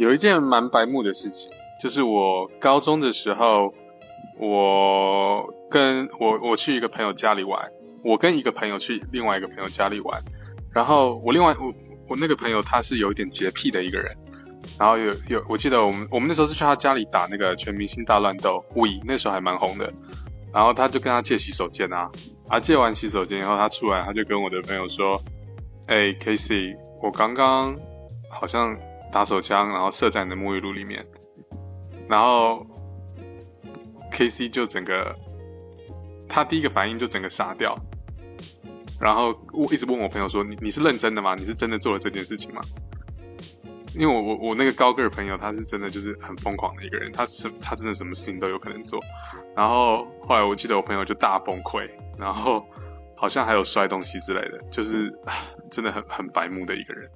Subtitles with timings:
[0.00, 3.74] 有一件蛮白目的事情，就是我高中的时候，
[4.38, 7.70] 我跟我我去一个朋友家里玩，
[8.02, 10.22] 我跟一个朋友去另外一个朋友家里玩，
[10.72, 11.74] 然后我另外我
[12.08, 14.16] 我那个朋友他是有一点洁癖的一个人，
[14.78, 19.92] 然后有有我记得我们我们那时候是去他家里打那个全明星大乱斗 We 那时候还蛮红的，
[20.54, 22.08] 然后他就跟他借洗手间啊，
[22.48, 25.22] 啊借完洗手间以后他出来他就跟我的朋友说，
[25.88, 27.76] 哎 Casey 我刚刚
[28.30, 28.78] 好像
[29.12, 31.06] 打手枪然后射在你的沐浴露里面，
[32.08, 32.66] 然后
[34.12, 35.16] K C 就整个
[36.28, 37.78] 他第一个反应就整个傻掉。
[39.00, 41.34] 然后我一直问我朋友说：“你你是认真的吗？
[41.34, 42.60] 你是真的做了这件事情吗？”
[43.96, 49.00] 因为我我我那个高个朋友他是真的就是很疯狂的一个人，他是他真的什么事情都有可能做。
[49.56, 52.68] 然后后来我记得我朋友就大崩溃，然后
[53.16, 55.18] 好像还有摔东西之类的，就是
[55.72, 57.10] 真的很很白目的一个人。